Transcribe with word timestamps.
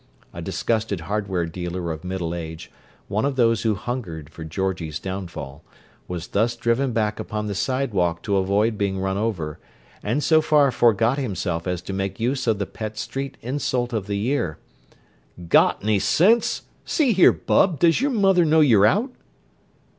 A 0.33 0.41
disgusted 0.41 1.01
hardware 1.01 1.45
dealer 1.45 1.91
of 1.91 2.03
middle 2.03 2.33
age, 2.33 2.71
one 3.07 3.23
of 3.23 3.35
those 3.35 3.61
who 3.61 3.75
hungered 3.75 4.31
for 4.31 4.43
Georgie's 4.43 4.97
downfall, 4.99 5.63
was 6.07 6.29
thus 6.29 6.55
driven 6.55 6.91
back 6.91 7.19
upon 7.19 7.45
the 7.45 7.53
sidewalk 7.53 8.23
to 8.23 8.37
avoid 8.37 8.79
being 8.79 8.97
run 8.99 9.15
over, 9.17 9.59
and 10.01 10.23
so 10.23 10.41
far 10.41 10.71
forgot 10.71 11.19
himself 11.19 11.67
as 11.67 11.83
to 11.83 11.93
make 11.93 12.19
use 12.19 12.47
of 12.47 12.57
the 12.57 12.65
pet 12.65 12.97
street 12.97 13.37
insult 13.41 13.93
of 13.93 14.07
the 14.07 14.17
year: 14.17 14.57
"Got 15.47 15.83
'ny 15.83 15.99
sense! 15.99 16.63
See 16.83 17.13
here, 17.13 17.31
bub, 17.31 17.77
does 17.77 18.01
your 18.01 18.09
mother 18.09 18.43
know 18.43 18.61
you're 18.61 18.87
out?" 18.87 19.11